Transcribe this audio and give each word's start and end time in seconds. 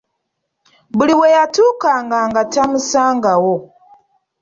Buli 0.97 1.13
we 1.19 1.27
yatuukanga 1.37 2.19
nga 2.29 2.41
tamusaga 2.53 3.33
wo.. 3.43 3.55